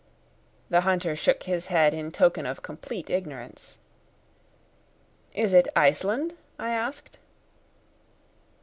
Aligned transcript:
The 0.71 0.81
hunter 0.81 1.15
shook 1.15 1.43
his 1.43 1.67
head 1.67 1.93
in 1.93 2.11
token 2.11 2.47
of 2.47 2.63
complete 2.63 3.07
ignorance. 3.11 3.77
"Is 5.35 5.53
it 5.53 5.67
Iceland?" 5.75 6.33
I 6.57 6.71
asked. 6.71 7.19